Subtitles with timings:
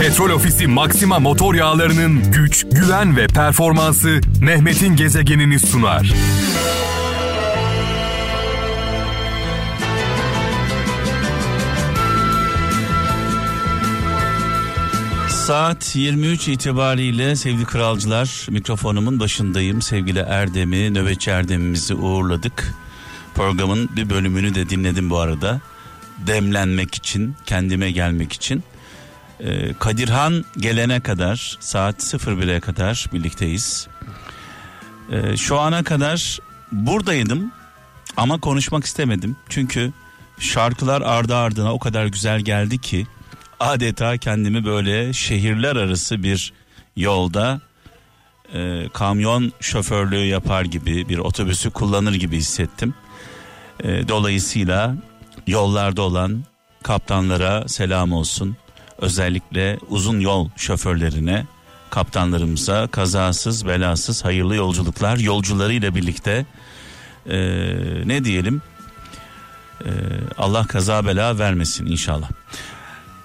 [0.00, 6.12] Petrol Ofisi Maxima motor yağlarının güç, güven ve performansı Mehmet'in gezegenini sunar.
[15.28, 19.82] Saat 23 itibariyle sevgili kralcılar mikrofonumun başındayım.
[19.82, 22.74] Sevgili Erdem'i, nöbetçi Erdem'imizi uğurladık.
[23.34, 25.60] Programın bir bölümünü de dinledim bu arada.
[26.26, 28.62] Demlenmek için, kendime gelmek için.
[29.40, 33.88] Ee, Kadirhan gelene kadar saat 01'e kadar birlikteyiz.
[35.12, 36.38] Ee, şu ana kadar
[36.72, 37.52] buradaydım
[38.16, 39.36] ama konuşmak istemedim.
[39.48, 39.92] Çünkü
[40.38, 43.06] şarkılar ardı ardına o kadar güzel geldi ki
[43.60, 46.52] adeta kendimi böyle şehirler arası bir
[46.96, 47.60] yolda
[48.54, 52.94] e, kamyon şoförlüğü yapar gibi bir otobüsü kullanır gibi hissettim.
[53.84, 54.94] E, dolayısıyla
[55.46, 56.44] yollarda olan
[56.82, 58.56] kaptanlara selam olsun.
[58.98, 61.46] Özellikle uzun yol şoförlerine,
[61.90, 66.46] kaptanlarımıza kazasız belasız hayırlı yolculuklar yolcularıyla birlikte
[67.26, 67.38] e,
[68.04, 68.62] ne diyelim
[69.84, 69.90] e,
[70.38, 72.30] Allah kaza bela vermesin inşallah.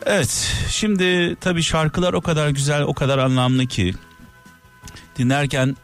[0.05, 3.93] Evet şimdi tabii şarkılar o kadar güzel o kadar anlamlı ki
[5.17, 5.77] dinlerken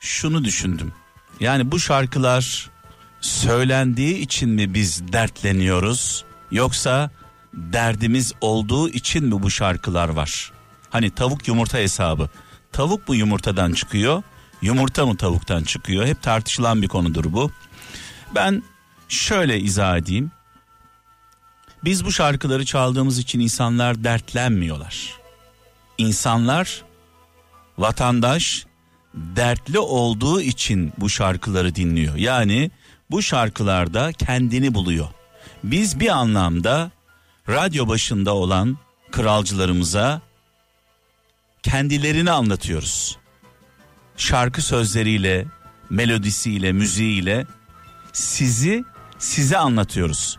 [0.00, 0.92] şunu düşündüm.
[1.40, 2.70] Yani bu şarkılar
[3.20, 7.10] söylendiği için mi biz dertleniyoruz yoksa
[7.56, 10.52] derdimiz olduğu için mi bu şarkılar var?
[10.90, 12.28] Hani tavuk yumurta hesabı.
[12.72, 14.22] Tavuk mu yumurtadan çıkıyor?
[14.62, 16.06] Yumurta mı tavuktan çıkıyor?
[16.06, 17.50] Hep tartışılan bir konudur bu.
[18.34, 18.62] Ben
[19.08, 20.30] şöyle izah edeyim.
[21.84, 25.12] Biz bu şarkıları çaldığımız için insanlar dertlenmiyorlar.
[25.98, 26.84] İnsanlar
[27.78, 28.66] vatandaş
[29.14, 32.14] dertli olduğu için bu şarkıları dinliyor.
[32.14, 32.70] Yani
[33.10, 35.08] bu şarkılarda kendini buluyor.
[35.64, 36.90] Biz bir anlamda
[37.48, 38.78] radyo başında olan
[39.12, 40.20] kralcılarımıza
[41.62, 43.18] kendilerini anlatıyoruz.
[44.16, 45.46] Şarkı sözleriyle,
[45.90, 47.46] melodisiyle, müziğiyle
[48.12, 48.84] sizi
[49.18, 50.38] size anlatıyoruz.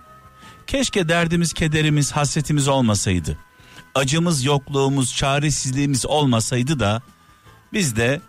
[0.67, 3.37] Keşke derdimiz, kederimiz, hasretimiz olmasaydı.
[3.95, 7.01] Acımız, yokluğumuz, çaresizliğimiz olmasaydı da
[7.73, 8.21] biz de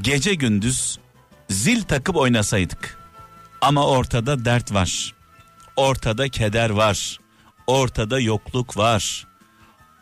[0.00, 0.98] gece gündüz
[1.48, 2.98] zil takıp oynasaydık.
[3.60, 5.17] Ama ortada dert var.
[5.78, 7.18] Ortada keder var.
[7.66, 9.26] Ortada yokluk var.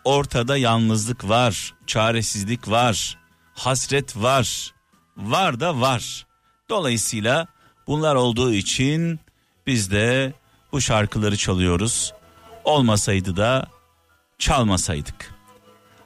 [0.04, 3.18] Ortada yalnızlık var, çaresizlik var,
[3.54, 4.74] hasret var.
[5.16, 6.26] Var da var.
[6.68, 7.46] Dolayısıyla
[7.86, 9.20] bunlar olduğu için
[9.66, 10.32] biz de
[10.72, 12.12] bu şarkıları çalıyoruz.
[12.64, 13.66] Olmasaydı da
[14.38, 15.34] çalmasaydık.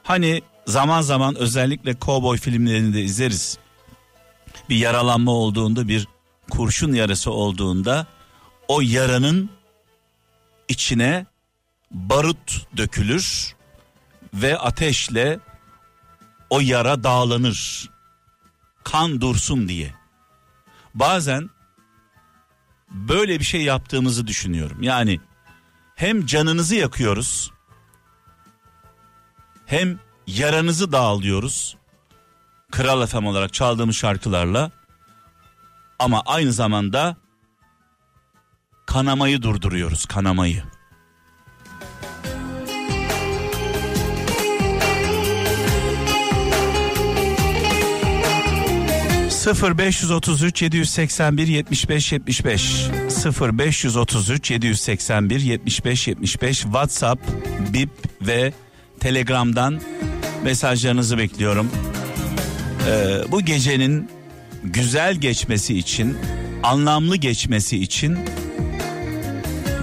[0.03, 3.59] Hani zaman zaman özellikle kovboy filmlerinde izleriz.
[4.69, 6.09] Bir yaralanma olduğunda bir
[6.51, 8.07] kurşun yarası olduğunda
[8.69, 9.60] o yaranın
[10.71, 11.27] içine
[11.91, 13.55] barut dökülür
[14.35, 15.41] ve ateşle
[16.51, 17.91] o yara dağlanır.
[18.85, 19.95] Kan dursun diye.
[20.95, 21.51] Bazen
[22.91, 24.83] böyle bir şey yaptığımızı düşünüyorum.
[24.83, 25.21] Yani
[25.97, 27.51] hem canınızı yakıyoruz
[29.67, 31.77] hem yaranızı dağılıyoruz.
[32.71, 34.71] Kral FM olarak çaldığımız şarkılarla
[35.99, 37.17] ama aynı zamanda
[38.91, 40.63] kanamayı durduruyoruz kanamayı.
[49.79, 52.91] 0533 781 75 75
[53.41, 57.23] 0533 781 75 75 WhatsApp,
[57.73, 57.91] Bip
[58.23, 58.53] ve
[59.01, 59.81] Telegram'dan
[60.45, 61.71] mesajlarınızı bekliyorum.
[62.89, 64.11] Ee, bu gecenin
[64.65, 66.19] güzel geçmesi için,
[66.63, 68.19] anlamlı geçmesi için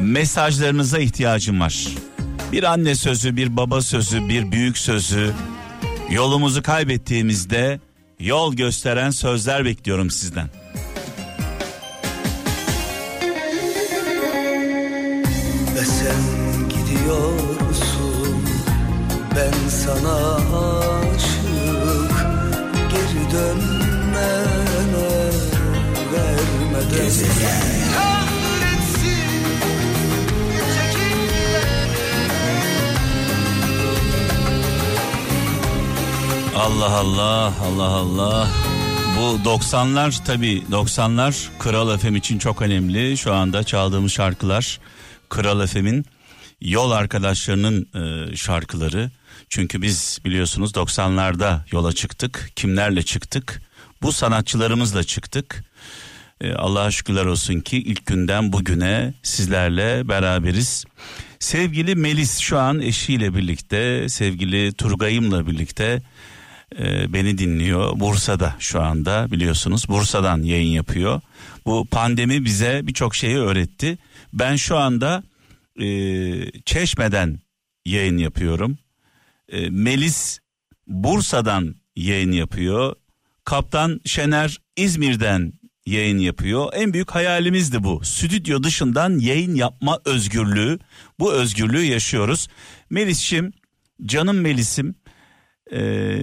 [0.01, 1.87] mesajlarınıza ihtiyacım var.
[2.51, 5.33] Bir anne sözü, bir baba sözü, bir büyük sözü
[6.09, 7.79] yolumuzu kaybettiğimizde
[8.19, 10.49] yol gösteren sözler bekliyorum sizden.
[15.75, 16.21] Ve sen
[16.69, 18.45] gidiyorsun
[19.35, 21.37] ben sana aşık
[22.91, 25.07] geri dönmene
[26.13, 27.76] vermeden Kahretsin
[36.67, 38.47] Allah Allah Allah Allah.
[39.17, 43.17] Bu 90'lar tabi 90'lar Kral FM için çok önemli.
[43.17, 44.79] Şu anda çaldığımız şarkılar
[45.29, 46.05] Kral FM'in
[46.61, 49.11] yol arkadaşlarının e, şarkıları.
[49.49, 52.51] Çünkü biz biliyorsunuz 90'larda yola çıktık.
[52.55, 53.61] Kimlerle çıktık?
[54.01, 55.63] Bu sanatçılarımızla çıktık.
[56.41, 60.85] E, Allah'a şükürler olsun ki ilk günden bugüne sizlerle beraberiz.
[61.39, 66.01] Sevgili Melis şu an eşiyle birlikte, sevgili Turgay'ımla birlikte
[66.79, 67.99] e, beni dinliyor.
[67.99, 69.89] Bursa'da şu anda biliyorsunuz.
[69.89, 71.21] Bursa'dan yayın yapıyor.
[71.65, 73.97] Bu pandemi bize birçok şeyi öğretti.
[74.33, 75.23] Ben şu anda
[75.79, 75.85] e,
[76.61, 77.39] Çeşme'den
[77.85, 78.77] yayın yapıyorum.
[79.49, 80.39] E, Melis
[80.87, 82.95] Bursa'dan yayın yapıyor.
[83.45, 85.53] Kaptan Şener İzmir'den
[85.85, 86.69] yayın yapıyor.
[86.73, 88.01] En büyük hayalimizdi bu.
[88.03, 90.79] Stüdyo dışından yayın yapma özgürlüğü.
[91.19, 92.47] Bu özgürlüğü yaşıyoruz.
[92.89, 93.53] Melis'im,
[94.05, 94.95] canım Melis'im.
[95.71, 95.79] E,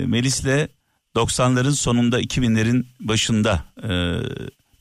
[0.07, 0.69] Melis'le
[1.17, 3.89] 90'ların sonunda 2000'lerin başında e,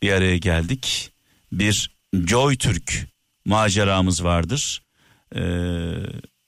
[0.01, 1.11] bir araya geldik.
[1.51, 1.91] Bir
[2.27, 3.07] Joy Türk
[3.45, 4.81] maceramız vardır.
[5.35, 5.41] E,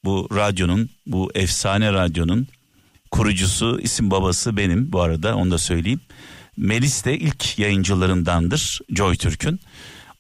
[0.04, 2.48] bu radyonun, bu efsane radyonun
[3.12, 6.02] kurucusu, isim babası benim bu arada onu da söyleyeyim.
[6.58, 9.60] Melis de ilk yayıncılarındandır Joy Türk'ün.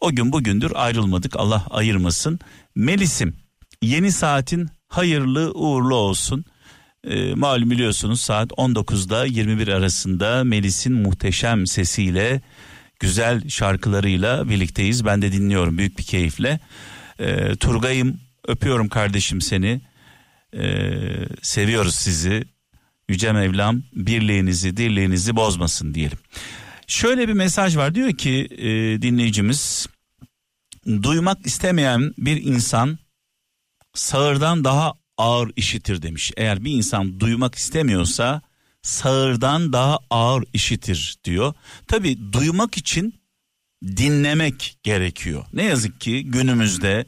[0.02, 2.40] O gün bugündür ayrılmadık Allah ayırmasın.
[2.76, 3.36] Melis'im
[3.82, 6.46] yeni saatin hayırlı uğurlu olsun.
[7.06, 12.42] E, malum biliyorsunuz saat 19'da 21 arasında Melis'in muhteşem sesiyle
[13.00, 15.06] güzel şarkılarıyla birlikteyiz.
[15.06, 16.60] Ben de dinliyorum büyük bir keyifle.
[17.20, 19.82] E, Turgay'ım öpüyorum kardeşim seni.
[20.54, 20.68] E,
[21.42, 22.44] seviyoruz sizi.
[23.10, 26.18] Yüce Mevlam birliğinizi dirliğinizi bozmasın diyelim.
[26.88, 29.88] Şöyle bir mesaj var diyor ki e, dinleyicimiz
[31.04, 33.00] duymak istemeyen bir insan
[33.94, 36.32] sağırdan daha ağır işitir demiş.
[36.38, 38.42] Eğer bir insan duymak istemiyorsa
[38.82, 41.54] sağırdan daha ağır işitir diyor.
[41.88, 43.14] Tabi duymak için
[43.84, 45.46] dinlemek gerekiyor.
[45.54, 47.06] Ne yazık ki günümüzde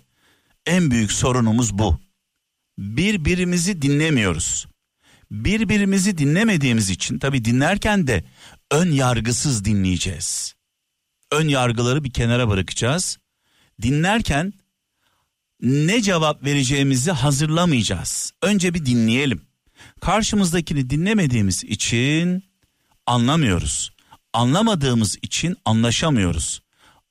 [0.66, 2.00] en büyük sorunumuz bu.
[2.78, 4.68] Birbirimizi dinlemiyoruz.
[5.32, 8.24] Birbirimizi dinlemediğimiz için tabi dinlerken de
[8.72, 10.56] ön yargısız dinleyeceğiz.
[11.32, 13.18] Ön yargıları bir kenara bırakacağız.
[13.82, 14.54] Dinlerken
[15.62, 18.32] ne cevap vereceğimizi hazırlamayacağız.
[18.42, 19.42] Önce bir dinleyelim.
[20.02, 22.44] Karşımızdakini dinlemediğimiz için
[23.06, 23.92] anlamıyoruz.
[24.34, 26.62] Anlamadığımız için anlaşamıyoruz.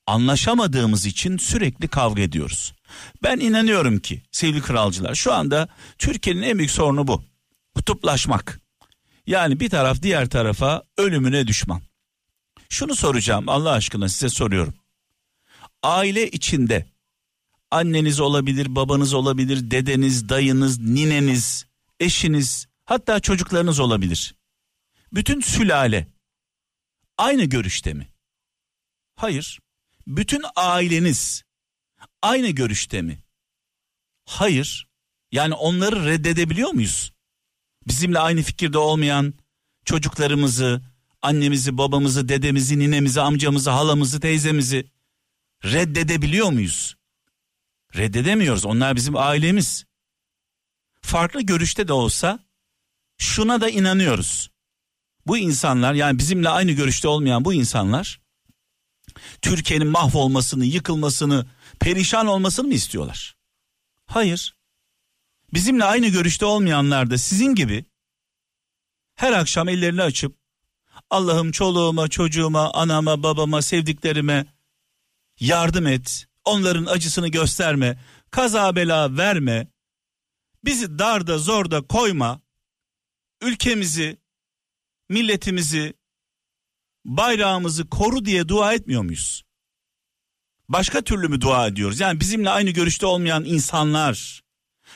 [0.07, 2.73] Anlaşamadığımız için sürekli kavga ediyoruz.
[3.23, 5.67] Ben inanıyorum ki sevgili kralcılar şu anda
[5.97, 7.23] Türkiye'nin en büyük sorunu bu.
[7.75, 8.59] Kutuplaşmak.
[9.27, 11.81] Yani bir taraf diğer tarafa ölümüne düşman.
[12.69, 14.73] Şunu soracağım Allah aşkına size soruyorum.
[15.83, 16.85] Aile içinde
[17.71, 21.65] anneniz olabilir, babanız olabilir, dedeniz, dayınız, nineniz,
[21.99, 24.35] eşiniz, hatta çocuklarınız olabilir.
[25.13, 26.07] Bütün sülale
[27.17, 28.07] aynı görüşte mi?
[29.15, 29.59] Hayır.
[30.07, 31.43] Bütün aileniz
[32.21, 33.19] aynı görüşte mi?
[34.25, 34.87] Hayır.
[35.31, 37.13] Yani onları reddedebiliyor muyuz?
[37.87, 39.33] Bizimle aynı fikirde olmayan
[39.85, 40.81] çocuklarımızı,
[41.21, 44.91] annemizi, babamızı, dedemizi, ninemizi, amcamızı, halamızı, teyzemizi
[45.63, 46.97] reddedebiliyor muyuz?
[47.97, 48.65] Reddedemiyoruz.
[48.65, 49.85] Onlar bizim ailemiz.
[51.01, 52.39] Farklı görüşte de olsa
[53.17, 54.49] şuna da inanıyoruz.
[55.27, 58.21] Bu insanlar yani bizimle aynı görüşte olmayan bu insanlar
[59.41, 61.45] Türkiye'nin mahvolmasını, yıkılmasını,
[61.79, 63.35] perişan olmasını mı istiyorlar?
[64.05, 64.57] Hayır.
[65.53, 67.85] Bizimle aynı görüşte olmayanlar da sizin gibi
[69.15, 70.37] her akşam ellerini açıp
[71.09, 74.45] Allah'ım çoluğuma, çocuğuma, anama, babama, sevdiklerime
[75.39, 76.26] yardım et.
[76.47, 77.99] Onların acısını gösterme.
[78.31, 79.67] Kaza bela verme.
[80.65, 82.41] Bizi darda zorda koyma.
[83.41, 84.17] Ülkemizi,
[85.09, 85.93] milletimizi,
[87.05, 89.43] bayrağımızı koru diye dua etmiyor muyuz?
[90.69, 91.99] Başka türlü mü dua ediyoruz?
[91.99, 94.43] Yani bizimle aynı görüşte olmayan insanlar,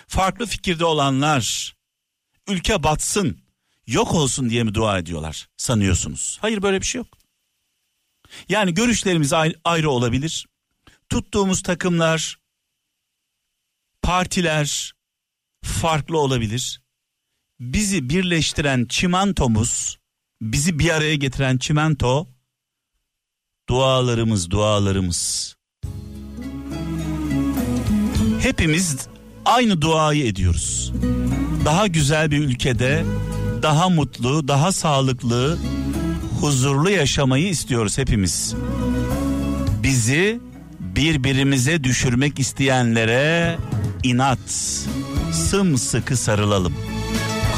[0.08, 1.76] farklı fikirde olanlar,
[2.48, 3.42] ülke batsın,
[3.88, 6.38] yok olsun diye mi dua ediyorlar sanıyorsunuz?
[6.42, 7.18] Hayır böyle bir şey yok.
[8.50, 10.48] Yani görüşlerimiz ayrı olabilir.
[11.12, 12.40] Tuttuğumuz takımlar,
[14.02, 14.94] partiler
[15.64, 16.82] farklı olabilir.
[17.60, 19.98] Bizi birleştiren çimentomuz,
[20.42, 22.28] bizi bir araya getiren çimento
[23.70, 25.56] dualarımız, dualarımız.
[28.42, 29.08] Hepimiz
[29.46, 30.94] aynı duayı ediyoruz.
[31.66, 33.06] Daha güzel bir ülkede,
[33.62, 35.60] daha mutlu, daha sağlıklı,
[36.42, 38.56] huzurlu yaşamayı istiyoruz hepimiz.
[39.84, 40.51] Bizi
[41.02, 43.58] birbirimize düşürmek isteyenlere
[44.04, 44.40] inat,
[45.32, 46.74] sımsıkı sarılalım.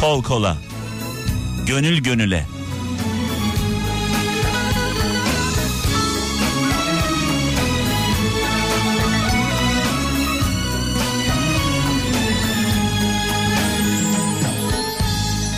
[0.02, 0.58] Kol kola,
[1.68, 2.46] gönül gönüle.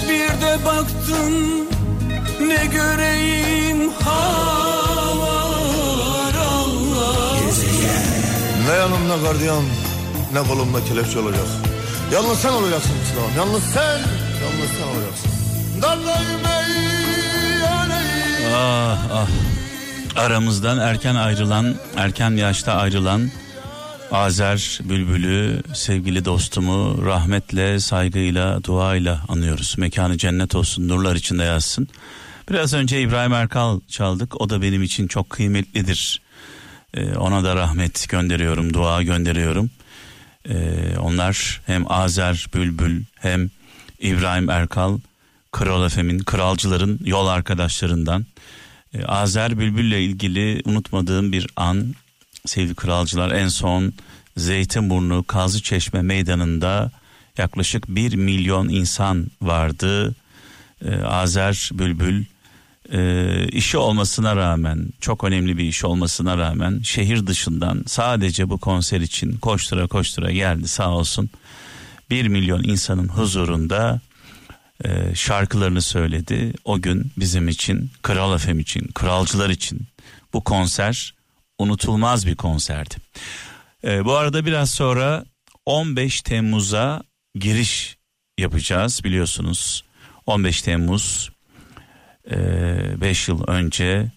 [0.09, 1.33] Bir de baktım
[2.47, 4.54] ne göreyim havalar
[8.85, 9.63] Allah Ne gardiyan
[10.33, 11.45] ne kolumda kelepçe olacak.
[12.13, 13.31] Yalnız sen olacaksın silahım.
[13.37, 13.97] Yalnız sen,
[14.43, 15.31] yalnız sen olacaksın.
[18.55, 19.27] Ah ah.
[20.15, 23.31] Aramızdan erken ayrılan, erken yaşta ayrılan
[24.11, 29.75] Azer Bülbül'ü sevgili dostumu rahmetle, saygıyla, duayla anıyoruz.
[29.77, 31.87] Mekanı cennet olsun, nurlar içinde yazsın.
[32.49, 34.41] Biraz önce İbrahim Erkal çaldık.
[34.41, 36.24] O da benim için çok kıymetlidir.
[36.95, 39.69] Ee, ona da rahmet gönderiyorum, dua gönderiyorum.
[40.49, 43.49] Ee, onlar hem Azer Bülbül hem
[43.99, 44.99] İbrahim Erkal
[45.51, 48.25] Kral Efem'in, kralcıların yol arkadaşlarından.
[48.93, 51.95] Ee, Azer Bülbül'le ilgili unutmadığım bir an
[52.45, 53.93] sevgili kralcılar en son
[54.37, 56.91] Zeytinburnu Kazı Çeşme meydanında
[57.37, 60.15] yaklaşık bir milyon insan vardı.
[61.05, 62.25] Azer Bülbül
[62.93, 69.01] e, işi olmasına rağmen çok önemli bir iş olmasına rağmen şehir dışından sadece bu konser
[69.01, 71.29] için koştura koştura geldi sağ olsun.
[72.09, 74.01] Bir milyon insanın huzurunda
[74.85, 76.53] e, şarkılarını söyledi.
[76.65, 79.81] O gün bizim için, Kral Efem için, kralcılar için
[80.33, 81.13] bu konser
[81.59, 82.95] unutulmaz bir konserdi.
[83.83, 85.25] E, bu arada biraz sonra
[85.65, 87.03] 15 Temmuz'a
[87.35, 87.97] giriş
[88.37, 89.83] yapacağız biliyorsunuz.
[90.25, 91.34] 15 Temmuz
[92.31, 94.11] 5 yıl önce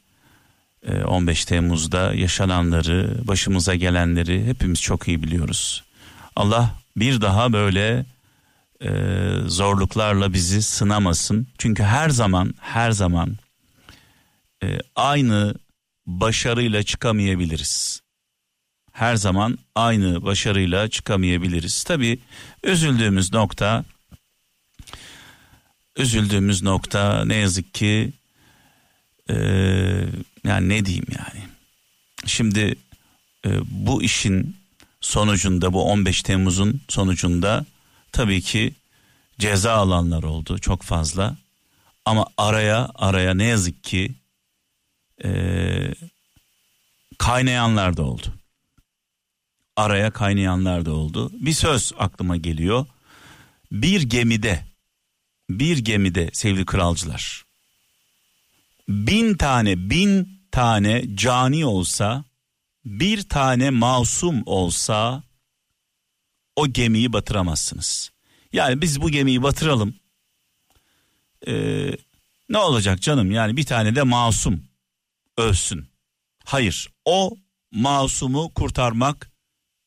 [1.07, 5.85] 15 Temmuz'da yaşananları, başımıza gelenleri hepimiz çok iyi biliyoruz.
[6.37, 8.05] Allah bir daha böyle
[8.81, 8.91] e,
[9.47, 11.47] zorluklarla bizi sınamasın.
[11.59, 13.37] Çünkü her zaman her zaman
[14.63, 15.55] e, aynı
[16.07, 18.03] başarıyla çıkamayabiliriz.
[18.93, 21.85] Her zaman aynı başarıyla çıkamayabiliriz.
[21.85, 22.19] Tabii
[22.65, 23.85] üzüldüğümüz nokta
[25.99, 28.13] üzüldüğümüz nokta ne yazık ki
[29.31, 29.35] e,
[30.45, 31.49] yani ne diyeyim yani.
[32.27, 32.77] Şimdi
[33.47, 34.57] e, bu işin
[35.01, 37.67] sonucunda bu 15 Temmuz'un sonucunda
[38.13, 38.75] tabii ki
[39.39, 41.37] ceza alanlar oldu çok fazla.
[42.05, 44.15] Ama araya araya ne yazık ki
[45.25, 45.31] e,
[47.19, 48.35] kaynayanlar da oldu.
[49.77, 51.31] Araya kaynayanlar da oldu.
[51.33, 52.87] Bir söz aklıma geliyor.
[53.73, 54.65] Bir gemide
[55.51, 57.49] bir gemide sevgili kralcılar
[58.89, 62.25] bin tane bin tane cani olsa
[62.85, 65.23] bir tane masum olsa
[66.57, 68.11] o gemiyi batıramazsınız.
[68.53, 69.95] Yani biz bu gemiyi batıralım.
[71.47, 71.91] Ee,
[72.49, 74.65] ne olacak canım yani bir tane de masum
[75.37, 75.89] ölsün.
[76.45, 77.37] Hayır o
[77.71, 79.31] masumu kurtarmak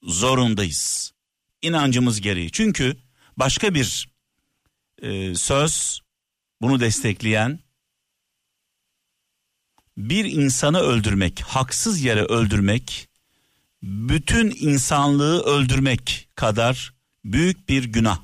[0.04, 1.14] zorundayız.
[1.62, 2.52] İnancımız gereği.
[2.52, 2.98] Çünkü
[3.38, 4.11] başka bir
[5.02, 6.02] e, söz
[6.62, 7.60] bunu destekleyen
[9.98, 13.10] bir insanı öldürmek, haksız yere öldürmek,
[13.84, 16.94] bütün insanlığı öldürmek kadar
[17.26, 18.20] büyük bir günah.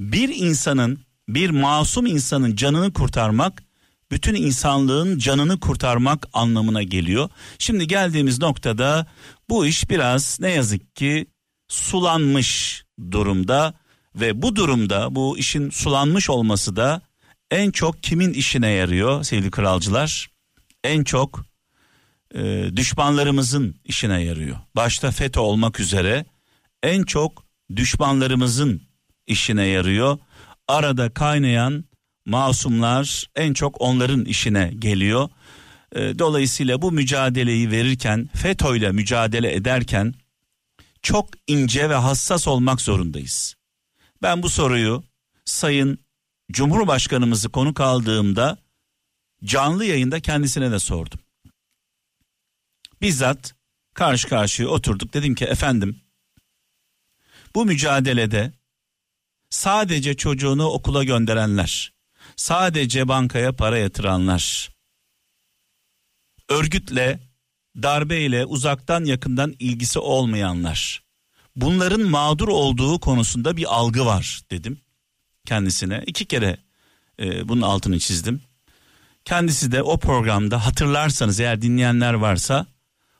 [0.00, 3.62] Bir insanın, bir masum insanın canını kurtarmak,
[4.10, 7.28] bütün insanlığın canını kurtarmak anlamına geliyor.
[7.58, 9.06] Şimdi geldiğimiz noktada
[9.48, 11.26] bu iş biraz ne yazık ki
[11.68, 13.81] sulanmış durumda
[14.16, 17.02] ve bu durumda bu işin sulanmış olması da
[17.50, 20.30] en çok kimin işine yarıyor sevgili kralcılar?
[20.84, 21.46] En çok
[22.34, 24.56] e, düşmanlarımızın işine yarıyor.
[24.76, 26.24] Başta FETÖ olmak üzere
[26.82, 27.44] en çok
[27.76, 28.82] düşmanlarımızın
[29.26, 30.18] işine yarıyor.
[30.68, 31.84] Arada kaynayan
[32.26, 35.28] masumlar en çok onların işine geliyor.
[35.92, 40.14] E, dolayısıyla bu mücadeleyi verirken FETÖ ile mücadele ederken
[41.02, 43.54] çok ince ve hassas olmak zorundayız.
[44.22, 45.04] Ben bu soruyu
[45.44, 45.98] Sayın
[46.52, 48.58] Cumhurbaşkanımızı konuk aldığımda
[49.44, 51.20] canlı yayında kendisine de sordum.
[53.00, 53.54] Bizzat
[53.94, 56.00] karşı karşıya oturduk dedim ki efendim
[57.54, 58.52] bu mücadelede
[59.50, 61.92] sadece çocuğunu okula gönderenler,
[62.36, 64.70] sadece bankaya para yatıranlar,
[66.48, 67.20] örgütle,
[67.76, 71.02] darbeyle uzaktan yakından ilgisi olmayanlar,
[71.56, 74.80] bunların mağdur olduğu konusunda bir algı var dedim
[75.46, 76.02] kendisine.
[76.06, 76.56] iki kere
[77.20, 78.40] e, bunun altını çizdim.
[79.24, 82.66] Kendisi de o programda hatırlarsanız eğer dinleyenler varsa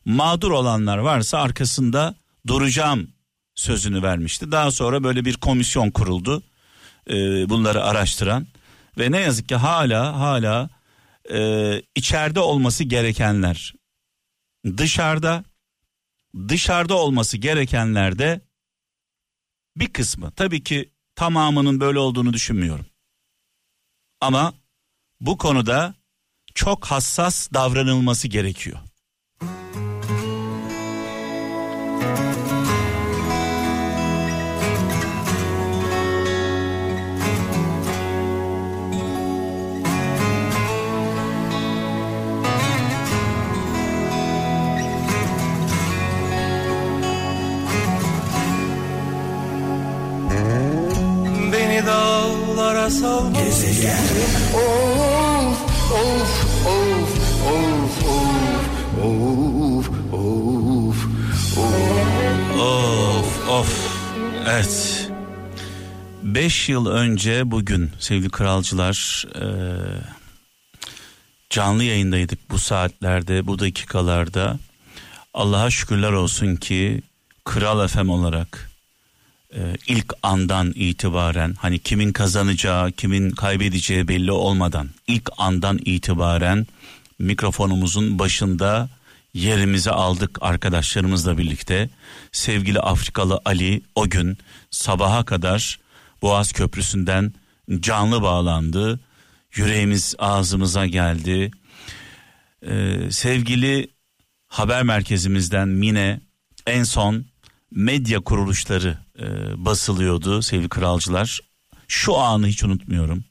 [0.04, 2.14] mağdur olanlar varsa arkasında
[2.46, 3.10] duracağım
[3.54, 4.52] sözünü vermişti.
[4.52, 6.42] Daha sonra böyle bir komisyon kuruldu
[7.10, 7.14] e,
[7.48, 8.46] bunları araştıran
[8.98, 10.70] ve ne yazık ki hala hala
[11.32, 13.74] e, içeride olması gerekenler
[14.76, 15.44] dışarıda
[16.48, 18.40] dışarıda olması gerekenlerde
[19.76, 22.86] bir kısmı tabii ki tamamının böyle olduğunu düşünmüyorum.
[24.20, 24.54] Ama
[25.20, 25.94] bu konuda
[26.54, 28.78] çok hassas davranılması gerekiyor.
[52.92, 54.06] Salma Gezegen
[54.54, 55.58] Of
[56.00, 56.30] of
[56.66, 57.10] of
[57.46, 57.90] of
[59.02, 60.98] of of of
[62.60, 63.70] Of of.
[64.48, 65.10] Evet.
[66.22, 69.46] Beş yıl önce bugün sevgili kralcılar e,
[71.50, 74.58] canlı yayındaydık bu saatlerde bu dakikalarda.
[75.34, 77.02] Allah'a şükürler olsun ki
[77.44, 78.71] Kral FM olarak
[79.86, 86.66] ilk andan itibaren hani kimin kazanacağı kimin kaybedeceği belli olmadan ilk andan itibaren
[87.18, 88.88] mikrofonumuzun başında
[89.34, 91.90] yerimizi aldık arkadaşlarımızla birlikte.
[92.32, 94.38] Sevgili Afrikalı Ali o gün
[94.70, 95.78] sabaha kadar
[96.22, 97.32] Boğaz Köprüsü'nden
[97.80, 99.00] canlı bağlandı.
[99.54, 101.50] Yüreğimiz ağzımıza geldi.
[102.66, 103.88] Ee, sevgili
[104.48, 106.20] haber merkezimizden Mine
[106.66, 107.24] en son
[107.74, 109.24] medya kuruluşları e,
[109.64, 111.40] basılıyordu sevgili kralcılar.
[111.88, 113.24] Şu anı hiç unutmuyorum.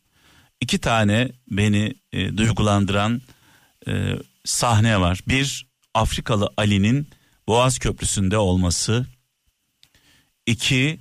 [0.61, 3.21] İki tane beni e, duygulandıran
[3.87, 5.19] e, sahne var.
[5.27, 7.07] Bir Afrikalı Ali'nin
[7.47, 9.05] Boğaz Köprüsü'nde olması.
[10.45, 10.99] İki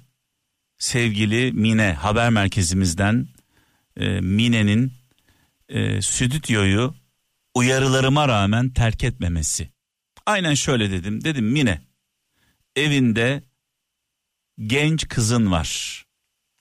[0.78, 3.28] sevgili Mine haber merkezimizden
[3.96, 4.92] e, Mine'nin
[5.68, 6.94] e, stüdyoyu
[7.54, 9.70] uyarılarıma rağmen terk etmemesi.
[10.26, 11.24] Aynen şöyle dedim.
[11.24, 11.89] Dedim Mine
[12.76, 13.44] evinde
[14.58, 16.04] genç kızın var.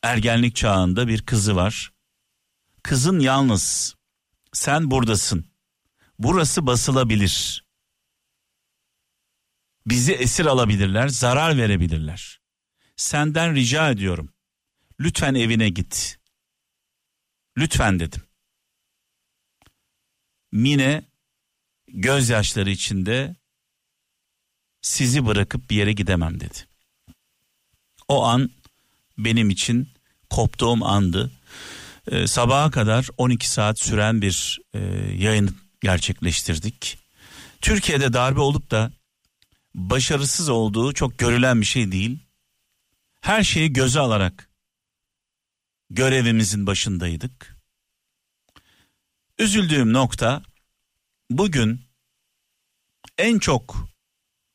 [0.04, 1.92] Ergenlik çağında bir kızı var.
[2.84, 3.96] Kızın yalnız.
[4.54, 5.46] Sen buradasın.
[6.20, 7.66] Burası basılabilir.
[9.86, 12.42] Bizi esir alabilirler, zarar verebilirler.
[12.96, 14.34] Senden rica ediyorum.
[15.00, 16.20] Lütfen evine git.
[17.58, 18.22] Lütfen dedim.
[20.52, 21.10] Mine
[21.88, 23.36] gözyaşları içinde
[24.82, 26.68] sizi bırakıp bir yere gidemem dedi.
[28.08, 28.50] O an
[29.18, 29.90] benim için
[30.30, 31.32] koptuğum andı.
[32.12, 34.80] Ee, sabaha kadar 12 saat süren bir e,
[35.18, 36.98] yayın gerçekleştirdik.
[37.62, 38.92] Türkiye'de darbe olup da
[39.76, 42.20] başarısız olduğu çok görülen bir şey değil.
[43.22, 44.50] Her şeyi göze alarak
[45.90, 47.58] görevimizin başındaydık.
[49.40, 50.44] Üzüldüğüm nokta
[51.30, 51.86] bugün
[53.18, 53.90] en çok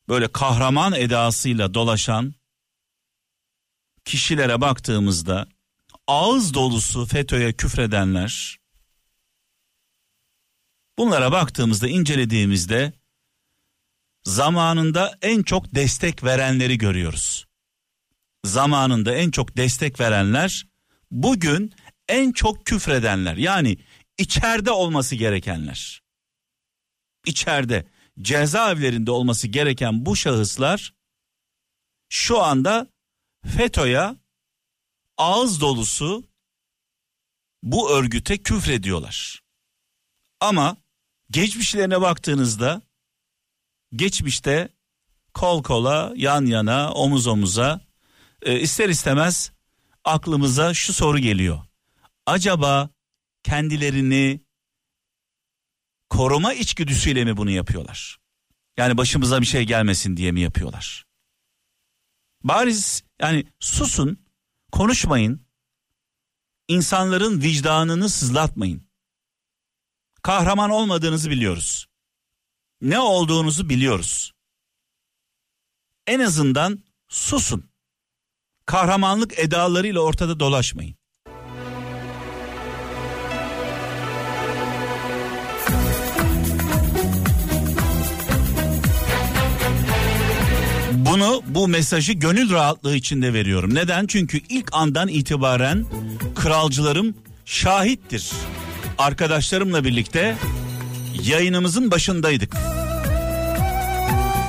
[0.08, 2.34] böyle kahraman edasıyla dolaşan
[4.04, 5.48] kişilere baktığımızda
[6.06, 8.58] ağız dolusu FETÖ'ye küfredenler
[10.98, 12.92] bunlara baktığımızda incelediğimizde
[14.24, 17.46] zamanında en çok destek verenleri görüyoruz.
[18.44, 20.66] Zamanında en çok destek verenler
[21.10, 21.74] bugün
[22.08, 23.78] en çok küfredenler yani
[24.18, 26.02] içeride olması gerekenler.
[27.26, 27.86] İçeride
[28.22, 30.94] cezaevlerinde olması gereken bu şahıslar
[32.08, 32.86] şu anda
[33.46, 34.16] FETÖ'ye
[35.18, 36.24] ağız dolusu
[37.62, 39.42] bu örgüte küfrediyorlar.
[40.40, 40.76] Ama
[41.30, 42.82] geçmişlerine baktığınızda
[43.92, 44.68] geçmişte
[45.34, 47.80] kol kola, yan yana, omuz omuza
[48.42, 49.52] e, ister istemez
[50.04, 51.60] aklımıza şu soru geliyor.
[52.26, 52.90] Acaba
[53.42, 54.40] kendilerini
[56.16, 58.18] koruma içgüdüsüyle mi bunu yapıyorlar?
[58.76, 61.06] Yani başımıza bir şey gelmesin diye mi yapıyorlar?
[62.44, 64.26] Bariz yani susun,
[64.72, 65.46] konuşmayın.
[66.68, 68.88] İnsanların vicdanını sızlatmayın.
[70.22, 71.86] Kahraman olmadığınızı biliyoruz.
[72.80, 74.32] Ne olduğunuzu biliyoruz.
[76.06, 77.70] En azından susun.
[78.66, 80.96] Kahramanlık edalarıyla ortada dolaşmayın.
[91.14, 93.74] Bunu bu mesajı gönül rahatlığı içinde veriyorum.
[93.74, 94.06] Neden?
[94.06, 95.84] Çünkü ilk andan itibaren
[96.34, 98.30] kralcılarım şahittir.
[98.98, 100.36] Arkadaşlarımla birlikte
[101.22, 102.56] yayınımızın başındaydık.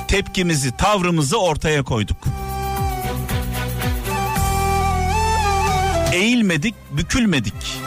[0.08, 2.16] Tepkimizi, tavrımızı ortaya koyduk.
[6.12, 7.78] Eğilmedik, bükülmedik.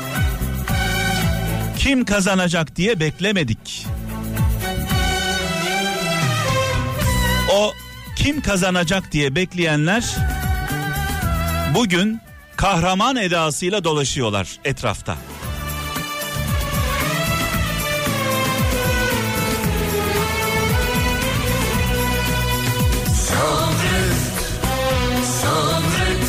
[1.77, 3.85] Kim kazanacak diye beklemedik.
[8.23, 10.15] Kim kazanacak diye bekleyenler
[11.75, 12.21] bugün
[12.55, 15.17] kahraman edasıyla dolaşıyorlar etrafta.
[23.15, 24.21] Sabret,
[25.41, 26.27] sabret,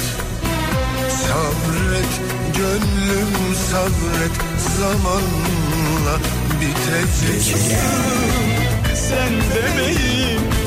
[1.27, 2.21] sabret
[2.57, 4.33] Gönlüm sabret
[4.79, 6.19] Zamanla
[6.61, 7.57] bitecek.
[8.95, 10.60] Sen demeyin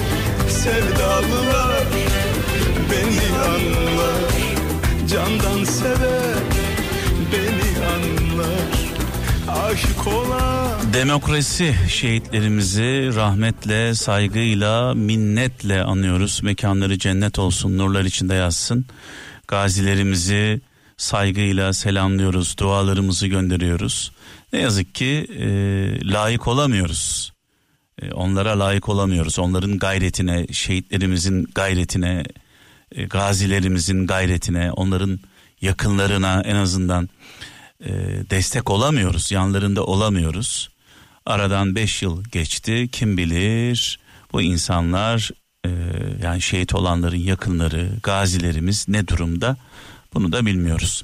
[0.63, 1.83] sevdalılar
[2.91, 4.31] Beni anlar
[5.07, 6.33] Candan sever
[9.47, 16.43] aşık olan Demokrasi şehitlerimizi rahmetle, saygıyla, minnetle anıyoruz.
[16.43, 18.85] Mekanları cennet olsun, nurlar içinde yazsın.
[19.47, 20.61] Gazilerimizi
[20.97, 24.11] saygıyla selamlıyoruz, dualarımızı gönderiyoruz.
[24.53, 25.45] Ne yazık ki e,
[26.11, 27.32] layık olamıyoruz.
[28.01, 29.39] E, onlara layık olamıyoruz.
[29.39, 32.23] Onların gayretine, şehitlerimizin gayretine,
[32.91, 35.19] e, gazilerimizin gayretine, onların
[35.61, 37.09] yakınlarına en azından
[37.85, 37.91] e,
[38.29, 39.31] destek olamıyoruz.
[39.31, 40.69] Yanlarında olamıyoruz.
[41.25, 42.89] Aradan beş yıl geçti.
[42.91, 43.99] Kim bilir
[44.33, 45.31] bu insanlar
[46.23, 49.57] yani şehit olanların yakınları, gazilerimiz ne durumda?
[50.13, 51.03] Bunu da bilmiyoruz.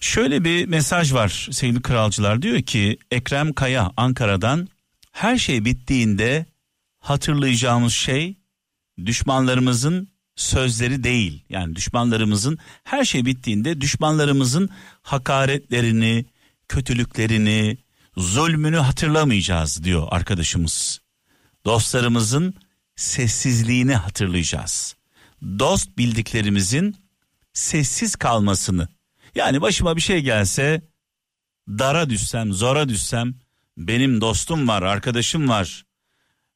[0.00, 4.68] Şöyle bir mesaj var sevgili kralcılar diyor ki Ekrem Kaya Ankara'dan
[5.14, 6.46] her şey bittiğinde
[6.98, 8.36] hatırlayacağımız şey
[9.06, 11.44] düşmanlarımızın sözleri değil.
[11.48, 14.70] Yani düşmanlarımızın her şey bittiğinde düşmanlarımızın
[15.02, 16.24] hakaretlerini,
[16.68, 17.78] kötülüklerini,
[18.16, 21.00] zulmünü hatırlamayacağız diyor arkadaşımız.
[21.64, 22.54] Dostlarımızın
[22.96, 24.96] sessizliğini hatırlayacağız.
[25.42, 26.96] Dost bildiklerimizin
[27.52, 28.88] sessiz kalmasını.
[29.34, 30.82] Yani başıma bir şey gelse
[31.68, 33.34] dara düşsem, zora düşsem
[33.76, 35.84] benim dostum var, arkadaşım var.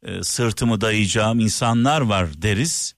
[0.02, 2.94] E, sırtımı dayayacağım insanlar var deriz.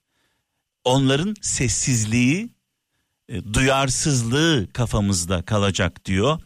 [0.83, 2.49] Onların sessizliği,
[3.29, 6.39] e, duyarsızlığı kafamızda kalacak diyor.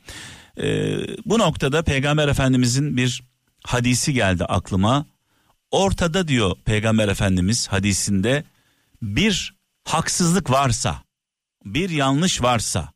[0.57, 3.23] E, bu noktada Peygamber Efendimizin bir
[3.63, 5.05] hadisi geldi aklıma.
[5.71, 8.43] Ortada diyor Peygamber Efendimiz hadisinde
[9.01, 11.03] bir haksızlık varsa,
[11.65, 12.93] bir yanlış varsa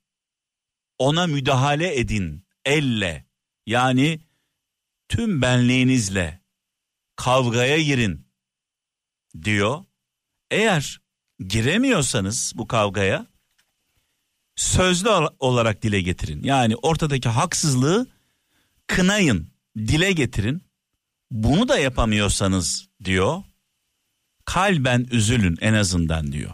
[0.99, 3.25] ona müdahale edin elle
[3.65, 4.19] yani
[5.09, 6.41] tüm benliğinizle
[7.15, 8.27] kavgaya girin
[9.43, 9.85] diyor.
[10.51, 11.01] Eğer
[11.47, 13.27] giremiyorsanız bu kavgaya
[14.55, 16.43] sözlü olarak dile getirin.
[16.43, 18.07] Yani ortadaki haksızlığı
[18.87, 20.61] kınayın, dile getirin.
[21.31, 23.43] Bunu da yapamıyorsanız diyor
[24.45, 26.51] kalben üzülün en azından diyor.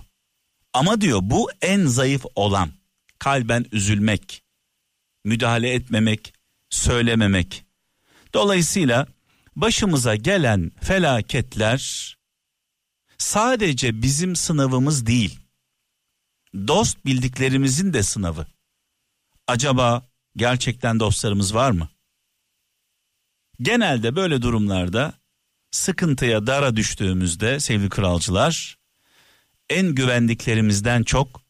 [0.74, 2.72] Ama diyor bu en zayıf olan
[3.20, 4.44] kalben üzülmek,
[5.26, 6.34] müdahale etmemek,
[6.70, 7.65] söylememek.
[8.36, 9.08] Dolayısıyla
[9.56, 12.16] başımıza gelen felaketler
[13.18, 15.40] sadece bizim sınavımız değil.
[16.54, 18.48] Dost bildiklerimizin de sınavı.
[19.48, 21.90] Acaba gerçekten dostlarımız var mı?
[23.62, 25.14] Genelde böyle durumlarda
[25.72, 28.78] sıkıntıya dara düştüğümüzde sevgili kralcılar
[29.70, 31.42] en güvendiklerimizden çok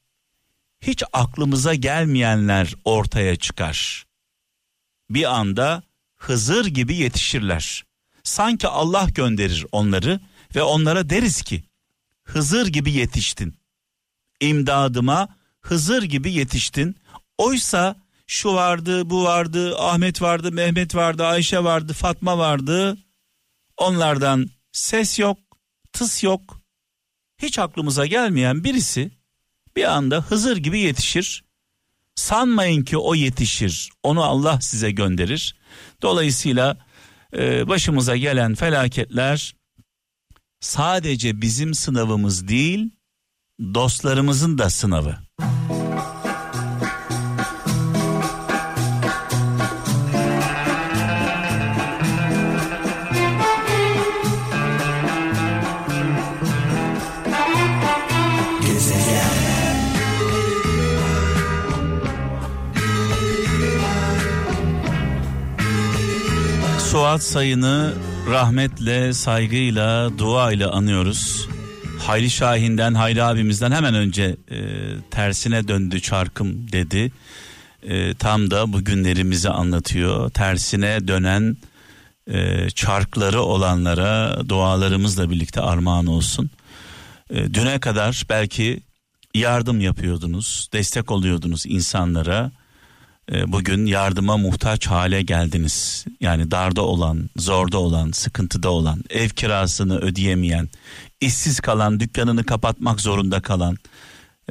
[0.82, 4.06] hiç aklımıza gelmeyenler ortaya çıkar.
[5.10, 5.84] Bir anda
[6.26, 7.86] Hızır gibi yetişirler.
[8.24, 10.20] Sanki Allah gönderir onları
[10.56, 11.64] ve onlara deriz ki
[12.24, 13.58] Hızır gibi yetiştin.
[14.42, 15.28] İmdadıma
[15.62, 16.96] Hızır gibi yetiştin.
[17.38, 17.96] Oysa
[18.28, 22.98] şu vardı, bu vardı, Ahmet vardı, Mehmet vardı, Ayşe vardı, Fatma vardı.
[23.78, 25.38] Onlardan ses yok,
[25.94, 26.62] tıs yok.
[27.38, 29.12] Hiç aklımıza gelmeyen birisi
[29.76, 31.44] bir anda Hızır gibi yetişir.
[32.16, 33.90] Sanmayın ki o yetişir.
[34.04, 35.56] Onu Allah size gönderir.
[36.02, 36.78] Dolayısıyla
[37.38, 39.56] e, başımıza gelen felaketler
[40.60, 42.90] sadece bizim sınavımız değil,
[43.60, 45.16] dostlarımızın da sınavı.
[66.96, 67.94] Suat Sayın'ı
[68.30, 71.48] rahmetle, saygıyla, duayla anıyoruz.
[72.00, 74.58] Hayri Şahin'den, Hayri abimizden hemen önce e,
[75.12, 77.12] tersine döndü çarkım dedi.
[77.84, 80.30] E, tam da bugünlerimizi anlatıyor.
[80.30, 81.58] Tersine dönen
[82.28, 86.50] e, çarkları olanlara dualarımızla birlikte armağan olsun.
[87.30, 88.80] E, düne kadar belki
[89.34, 92.52] yardım yapıyordunuz, destek oluyordunuz insanlara
[93.32, 96.06] bugün yardıma muhtaç hale geldiniz.
[96.22, 100.70] Yani darda olan, zorda olan, sıkıntıda olan, ev kirasını ödeyemeyen,
[101.22, 103.78] işsiz kalan, dükkanını kapatmak zorunda kalan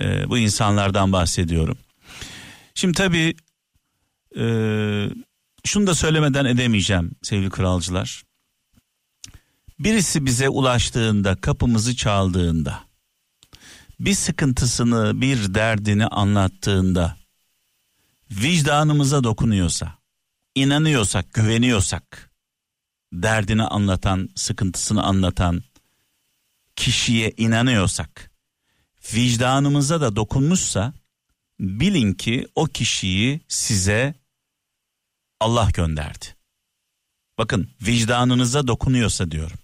[0.00, 1.78] e, bu insanlardan bahsediyorum.
[2.74, 3.34] Şimdi tabii
[4.38, 4.44] e,
[5.64, 8.22] şunu da söylemeden edemeyeceğim sevgili kralcılar.
[9.78, 12.80] Birisi bize ulaştığında, kapımızı çaldığında,
[14.00, 17.16] bir sıkıntısını, bir derdini anlattığında
[18.30, 19.98] vicdanımıza dokunuyorsa,
[20.54, 22.30] inanıyorsak, güveniyorsak,
[23.12, 25.62] derdini anlatan, sıkıntısını anlatan
[26.76, 28.30] kişiye inanıyorsak,
[29.14, 30.92] vicdanımıza da dokunmuşsa
[31.60, 34.14] bilin ki o kişiyi size
[35.40, 36.26] Allah gönderdi.
[37.38, 39.58] Bakın vicdanınıza dokunuyorsa diyorum.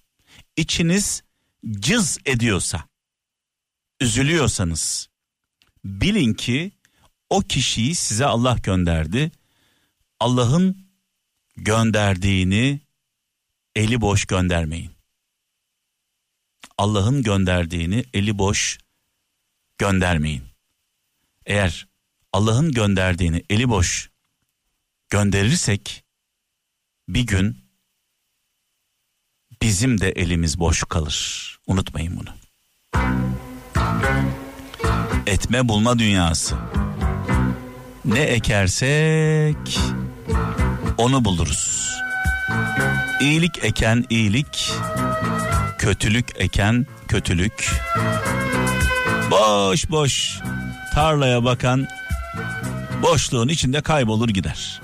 [0.56, 1.22] İçiniz
[1.70, 2.84] cız ediyorsa,
[4.00, 5.08] üzülüyorsanız
[5.84, 6.72] bilin ki
[7.30, 9.30] o kişiyi size Allah gönderdi.
[10.20, 10.86] Allah'ın
[11.56, 12.80] gönderdiğini
[13.76, 14.90] eli boş göndermeyin.
[16.78, 18.78] Allah'ın gönderdiğini eli boş
[19.78, 20.42] göndermeyin.
[21.46, 21.88] Eğer
[22.32, 24.10] Allah'ın gönderdiğini eli boş
[25.10, 26.04] gönderirsek
[27.08, 27.58] bir gün
[29.62, 31.58] bizim de elimiz boş kalır.
[31.66, 32.34] Unutmayın bunu.
[35.26, 36.79] Etme bulma dünyası.
[38.04, 39.80] Ne ekersek
[40.98, 41.90] onu buluruz.
[43.20, 44.72] İyilik eken iyilik,
[45.78, 47.70] kötülük eken kötülük.
[49.30, 50.40] Boş boş
[50.94, 51.88] tarlaya bakan
[53.02, 54.80] boşluğun içinde kaybolur gider.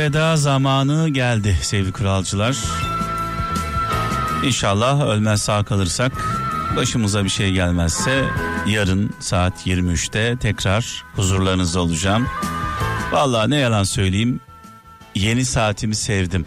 [0.00, 2.56] Veda zamanı geldi sevgili kralcılar.
[4.44, 6.12] İnşallah ölmez sağ kalırsak
[6.76, 8.24] başımıza bir şey gelmezse
[8.66, 12.26] yarın saat 23'te tekrar huzurlarınızda olacağım.
[13.12, 14.40] Vallahi ne yalan söyleyeyim
[15.14, 16.46] yeni saatimi sevdim.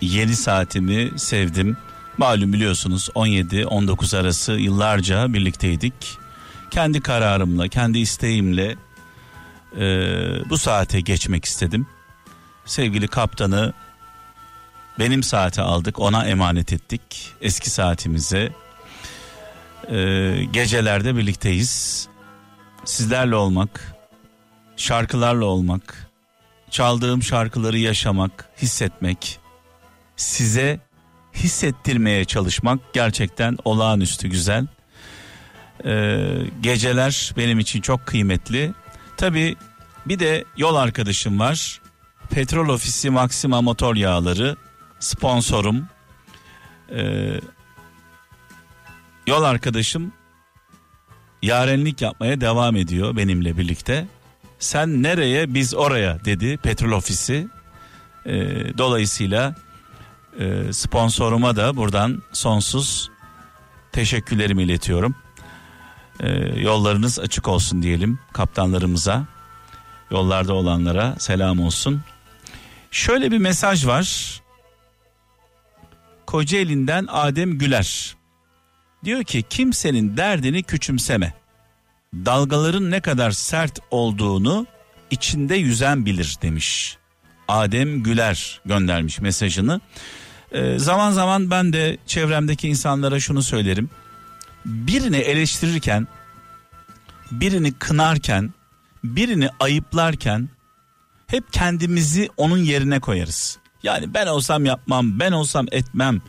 [0.00, 1.76] Yeni saatimi sevdim.
[2.16, 6.18] Malum biliyorsunuz 17-19 arası yıllarca birlikteydik.
[6.70, 8.76] Kendi kararımla, kendi isteğimle
[9.76, 9.84] e,
[10.50, 11.86] bu saate geçmek istedim.
[12.68, 13.72] Sevgili kaptanı
[14.98, 17.34] benim saate aldık, ona emanet ettik.
[17.40, 18.52] Eski saatimize
[19.90, 19.96] e,
[20.52, 22.08] gecelerde birlikteyiz.
[22.84, 23.94] Sizlerle olmak,
[24.76, 26.08] şarkılarla olmak,
[26.70, 29.38] çaldığım şarkıları yaşamak, hissetmek,
[30.16, 30.80] size
[31.34, 34.66] hissettirmeye çalışmak gerçekten olağanüstü güzel.
[35.84, 38.72] Ee, geceler benim için çok kıymetli.
[39.16, 39.56] Tabi
[40.06, 41.80] bir de yol arkadaşım var.
[42.30, 44.56] Petrol Ofisi Maxima Motor Yağları
[45.00, 45.88] sponsorum.
[46.90, 47.40] Ee,
[49.26, 50.12] yol arkadaşım
[51.42, 54.06] yarenlik yapmaya devam ediyor benimle birlikte.
[54.58, 57.48] Sen nereye biz oraya dedi petrol ofisi.
[58.26, 59.54] Ee, dolayısıyla
[60.40, 63.10] e, sponsoruma da buradan sonsuz
[63.92, 65.14] teşekkürlerimi iletiyorum.
[66.20, 69.26] Ee, yollarınız açık olsun diyelim kaptanlarımıza.
[70.10, 72.02] Yollarda olanlara selam olsun.
[72.90, 74.40] Şöyle bir mesaj var.
[76.26, 78.16] Kocaeli'nden Adem Güler.
[79.04, 81.34] Diyor ki kimsenin derdini küçümseme.
[82.14, 84.66] Dalgaların ne kadar sert olduğunu
[85.10, 86.98] içinde yüzen bilir demiş.
[87.48, 89.80] Adem Güler göndermiş mesajını.
[90.52, 93.90] Ee, zaman zaman ben de çevremdeki insanlara şunu söylerim.
[94.64, 96.06] Birini eleştirirken,
[97.30, 98.54] birini kınarken,
[99.04, 100.48] birini ayıplarken
[101.28, 103.58] hep kendimizi onun yerine koyarız.
[103.82, 106.22] Yani ben olsam yapmam, ben olsam etmem.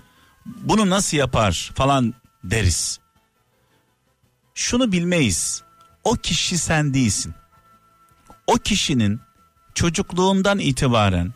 [0.46, 3.00] Bunu nasıl yapar falan deriz.
[4.56, 5.64] Şunu bilmeyiz.
[6.04, 7.34] O kişi sen değilsin.
[8.48, 9.20] O kişinin
[9.76, 11.34] çocukluğundan itibaren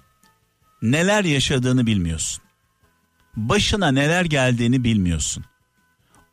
[0.81, 2.43] neler yaşadığını bilmiyorsun.
[3.35, 5.45] Başına neler geldiğini bilmiyorsun.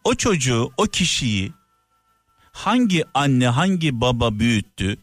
[0.04, 1.52] O çocuğu, o kişiyi
[2.52, 4.96] hangi anne, hangi baba büyüttü,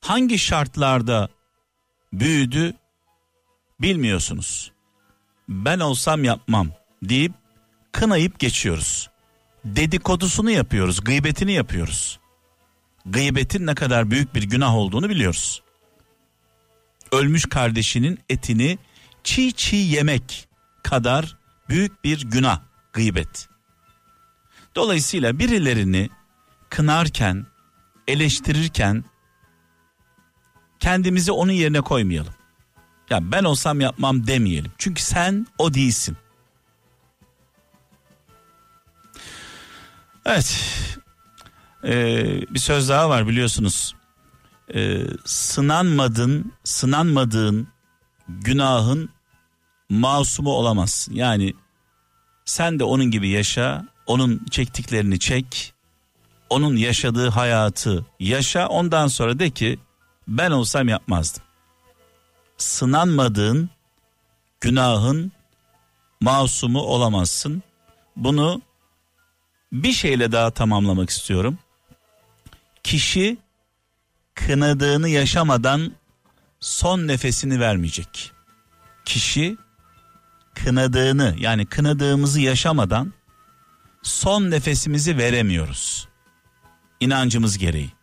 [0.00, 1.28] hangi şartlarda
[2.12, 2.74] büyüdü
[3.80, 4.72] bilmiyorsunuz.
[5.48, 6.68] Ben olsam yapmam
[7.02, 7.32] deyip
[7.92, 9.10] kınayıp geçiyoruz.
[9.64, 12.20] Dedikodusunu yapıyoruz, gıybetini yapıyoruz.
[13.06, 15.62] Gıybetin ne kadar büyük bir günah olduğunu biliyoruz.
[17.12, 18.78] Ölmüş kardeşinin etini
[19.24, 20.48] çiğ çiğ yemek
[20.82, 21.36] kadar
[21.68, 22.60] büyük bir günah
[22.92, 23.48] gıybet.
[24.74, 26.10] Dolayısıyla birilerini
[26.70, 27.46] kınarken,
[28.08, 29.04] eleştirirken
[30.80, 32.34] kendimizi onun yerine koymayalım.
[33.10, 34.72] Ya ben olsam yapmam demeyelim.
[34.78, 36.16] Çünkü sen o değilsin.
[40.24, 40.64] Evet.
[41.84, 43.94] Ee, bir söz daha var biliyorsunuz.
[44.74, 47.68] Ee, sınanmadın, sınanmadığın
[48.28, 49.10] günahın
[49.88, 51.14] masumu olamazsın.
[51.14, 51.54] Yani
[52.44, 55.74] sen de onun gibi yaşa, onun çektiklerini çek,
[56.50, 58.66] onun yaşadığı hayatı yaşa.
[58.66, 59.78] Ondan sonra de ki
[60.30, 61.42] ben olsam yapmazdım.
[62.56, 63.70] Sınanmadığın
[64.60, 65.32] günahın
[66.20, 67.62] masumu olamazsın.
[68.16, 68.62] Bunu
[69.72, 71.58] bir şeyle daha tamamlamak istiyorum.
[72.82, 73.38] Kişi
[74.34, 75.92] kınadığını yaşamadan
[76.60, 78.32] son nefesini vermeyecek.
[79.04, 79.56] Kişi
[80.54, 83.12] kınadığını yani kınadığımızı yaşamadan
[84.02, 86.08] son nefesimizi veremiyoruz.
[87.00, 87.99] İnancımız gereği.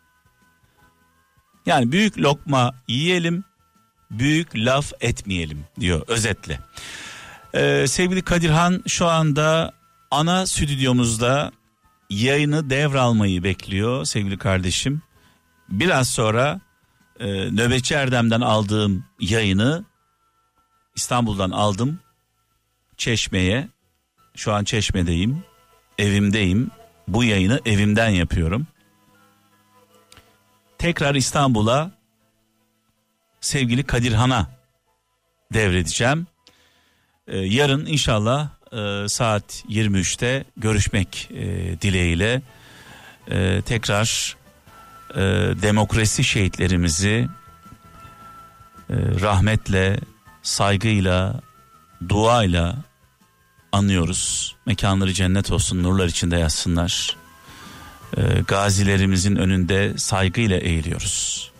[1.67, 3.43] Yani büyük lokma yiyelim,
[4.11, 6.59] büyük laf etmeyelim diyor özetle.
[7.53, 9.73] Ee, sevgili Kadirhan şu anda
[10.11, 11.51] ana stüdyomuzda
[12.09, 15.01] yayını devralmayı bekliyor sevgili kardeşim.
[15.69, 16.61] Biraz sonra
[17.19, 19.85] e, Nöbetçi Erdem'den aldığım yayını
[20.95, 21.99] İstanbul'dan aldım.
[22.97, 23.67] Çeşme'ye.
[24.35, 25.43] Şu an Çeşme'deyim.
[25.97, 26.71] Evimdeyim.
[27.07, 28.67] Bu yayını evimden yapıyorum.
[30.77, 31.91] Tekrar İstanbul'a
[33.41, 34.47] sevgili Kadirhan'a
[35.53, 36.27] devredeceğim.
[37.27, 41.45] Ee, yarın inşallah e, saat 23'te görüşmek e,
[41.81, 42.41] dileğiyle
[43.31, 44.37] e, tekrar
[45.15, 45.21] e,
[45.61, 47.27] demokrasi şehitlerimizi
[48.89, 49.99] e, rahmetle,
[50.41, 51.41] saygıyla,
[52.09, 52.75] duayla
[53.71, 54.55] anıyoruz.
[54.65, 57.16] Mekanları cennet olsun, nurlar içinde yatsınlar.
[58.17, 61.51] E, gazilerimizin önünde saygıyla eğiliyoruz.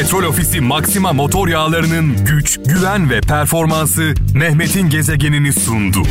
[0.00, 6.02] Petrol Ofisi Maxima motor yağlarının güç, güven ve performansı Mehmet'in gezegenini sundu.